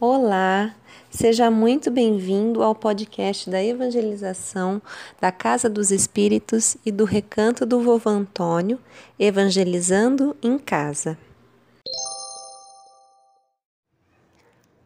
Olá, 0.00 0.76
seja 1.10 1.50
muito 1.50 1.90
bem-vindo 1.90 2.62
ao 2.62 2.72
podcast 2.72 3.50
da 3.50 3.60
evangelização 3.60 4.80
da 5.20 5.32
Casa 5.32 5.68
dos 5.68 5.90
Espíritos 5.90 6.76
e 6.86 6.92
do 6.92 7.04
Recanto 7.04 7.66
do 7.66 7.80
Vovô 7.80 8.08
Antônio, 8.08 8.78
Evangelizando 9.18 10.36
em 10.40 10.56
Casa. 10.56 11.18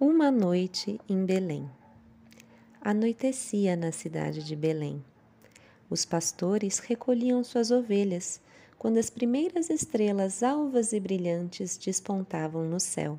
Uma 0.01 0.31
noite 0.31 0.99
em 1.07 1.27
Belém. 1.27 1.71
Anoitecia 2.81 3.77
na 3.77 3.93
cidade 3.93 4.43
de 4.43 4.57
Belém. 4.57 5.05
Os 5.91 6.07
pastores 6.07 6.79
recolhiam 6.79 7.45
suas 7.45 7.71
ovelhas 7.71 8.41
quando 8.79 8.97
as 8.97 9.11
primeiras 9.11 9.69
estrelas 9.69 10.43
alvas 10.43 10.95
e 10.95 10.99
brilhantes 10.99 11.77
despontavam 11.77 12.65
no 12.65 12.81
céu. 12.81 13.19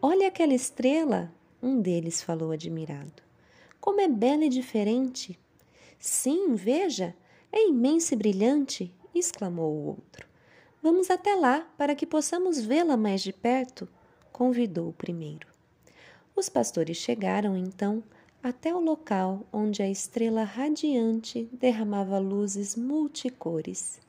Olha 0.00 0.28
aquela 0.28 0.54
estrela! 0.54 1.32
Um 1.60 1.80
deles 1.80 2.22
falou 2.22 2.52
admirado. 2.52 3.20
Como 3.80 4.00
é 4.00 4.06
bela 4.06 4.44
e 4.44 4.48
diferente! 4.48 5.36
Sim, 5.98 6.54
veja, 6.54 7.16
é 7.50 7.66
imensa 7.66 8.14
e 8.14 8.16
brilhante! 8.16 8.94
exclamou 9.12 9.72
o 9.72 9.86
outro. 9.86 10.28
Vamos 10.80 11.10
até 11.10 11.34
lá 11.34 11.68
para 11.76 11.96
que 11.96 12.06
possamos 12.06 12.60
vê-la 12.60 12.96
mais 12.96 13.20
de 13.22 13.32
perto, 13.32 13.88
convidou 14.32 14.90
o 14.90 14.92
primeiro. 14.92 15.48
Os 16.36 16.48
pastores 16.48 16.96
chegaram 16.96 17.56
então 17.56 18.00
até 18.40 18.72
o 18.72 18.78
local 18.78 19.44
onde 19.52 19.82
a 19.82 19.90
estrela 19.90 20.44
radiante 20.44 21.48
derramava 21.52 22.20
luzes 22.20 22.76
multicores. 22.76 24.00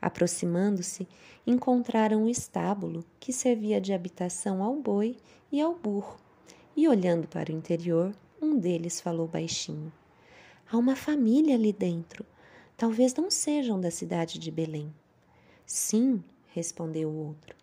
Aproximando-se, 0.00 1.08
encontraram 1.46 2.24
um 2.24 2.28
estábulo 2.28 3.04
que 3.18 3.32
servia 3.32 3.80
de 3.80 3.92
habitação 3.92 4.62
ao 4.62 4.76
boi 4.76 5.16
e 5.50 5.60
ao 5.60 5.74
burro. 5.74 6.16
E 6.76 6.88
olhando 6.88 7.28
para 7.28 7.52
o 7.52 7.54
interior, 7.54 8.14
um 8.40 8.58
deles 8.58 9.00
falou 9.00 9.26
baixinho: 9.26 9.92
Há 10.70 10.76
uma 10.76 10.96
família 10.96 11.54
ali 11.54 11.72
dentro. 11.72 12.24
Talvez 12.76 13.14
não 13.14 13.30
sejam 13.30 13.80
da 13.80 13.90
cidade 13.90 14.38
de 14.38 14.50
Belém. 14.50 14.92
Sim, 15.64 16.22
respondeu 16.52 17.08
o 17.08 17.26
outro. 17.26 17.56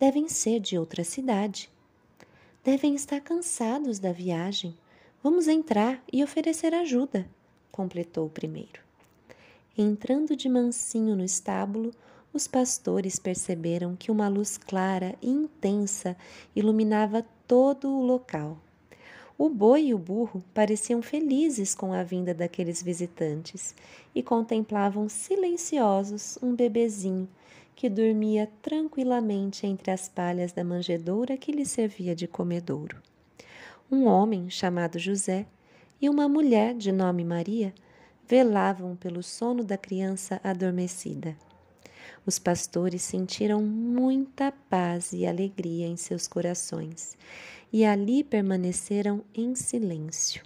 Devem 0.00 0.28
ser 0.28 0.60
de 0.60 0.78
outra 0.78 1.04
cidade. 1.04 1.70
Devem 2.64 2.94
estar 2.94 3.20
cansados 3.20 3.98
da 3.98 4.12
viagem. 4.12 4.76
Vamos 5.22 5.48
entrar 5.48 6.02
e 6.12 6.22
oferecer 6.22 6.74
ajuda, 6.74 7.28
completou 7.70 8.26
o 8.26 8.30
primeiro. 8.30 8.85
Entrando 9.78 10.34
de 10.34 10.48
mansinho 10.48 11.14
no 11.14 11.24
estábulo, 11.24 11.92
os 12.32 12.48
pastores 12.48 13.18
perceberam 13.18 13.94
que 13.94 14.10
uma 14.10 14.28
luz 14.28 14.56
clara 14.56 15.14
e 15.20 15.28
intensa 15.28 16.16
iluminava 16.54 17.26
todo 17.46 17.88
o 17.88 18.02
local. 18.02 18.58
O 19.38 19.50
boi 19.50 19.88
e 19.88 19.94
o 19.94 19.98
burro 19.98 20.42
pareciam 20.54 21.02
felizes 21.02 21.74
com 21.74 21.92
a 21.92 22.02
vinda 22.02 22.32
daqueles 22.32 22.82
visitantes 22.82 23.74
e 24.14 24.22
contemplavam 24.22 25.10
silenciosos 25.10 26.38
um 26.42 26.54
bebezinho 26.54 27.28
que 27.74 27.90
dormia 27.90 28.50
tranquilamente 28.62 29.66
entre 29.66 29.90
as 29.90 30.08
palhas 30.08 30.52
da 30.52 30.64
manjedoura 30.64 31.36
que 31.36 31.52
lhe 31.52 31.66
servia 31.66 32.16
de 32.16 32.26
comedouro. 32.26 32.96
Um 33.92 34.06
homem 34.06 34.48
chamado 34.48 34.98
José 34.98 35.46
e 36.00 36.08
uma 36.08 36.26
mulher 36.26 36.74
de 36.74 36.90
nome 36.90 37.22
Maria 37.22 37.74
velavam 38.28 38.96
pelo 38.96 39.22
sono 39.22 39.62
da 39.62 39.76
criança 39.76 40.40
adormecida. 40.42 41.36
Os 42.24 42.38
pastores 42.38 43.02
sentiram 43.02 43.62
muita 43.62 44.52
paz 44.68 45.12
e 45.12 45.26
alegria 45.26 45.86
em 45.86 45.96
seus 45.96 46.26
corações 46.26 47.16
e 47.72 47.84
ali 47.84 48.24
permaneceram 48.24 49.22
em 49.34 49.54
silêncio. 49.54 50.42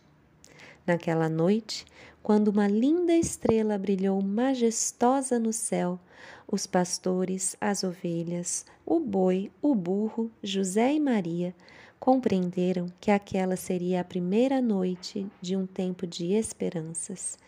Naquela 0.86 1.28
noite, 1.28 1.86
quando 2.22 2.48
uma 2.48 2.68
linda 2.68 3.14
estrela 3.14 3.78
brilhou 3.78 4.20
majestosa 4.22 5.38
no 5.38 5.52
céu, 5.52 5.98
os 6.46 6.66
pastores, 6.66 7.56
as 7.60 7.82
ovelhas, 7.82 8.66
o 8.84 9.00
boi, 9.00 9.50
o 9.62 9.74
burro, 9.74 10.30
José 10.42 10.92
e 10.92 11.00
Maria 11.00 11.54
compreenderam 11.98 12.86
que 13.00 13.10
aquela 13.10 13.56
seria 13.56 14.00
a 14.00 14.04
primeira 14.04 14.60
noite 14.60 15.26
de 15.40 15.56
um 15.56 15.66
tempo 15.66 16.06
de 16.06 16.32
esperanças 16.32 17.38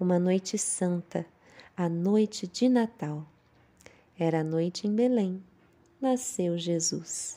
uma 0.00 0.18
noite 0.18 0.56
santa, 0.56 1.26
a 1.76 1.86
noite 1.86 2.46
de 2.46 2.70
Natal. 2.70 3.26
Era 4.18 4.40
a 4.40 4.44
noite 4.44 4.86
em 4.86 4.94
Belém. 4.94 5.44
Nasceu 6.00 6.56
Jesus. 6.56 7.36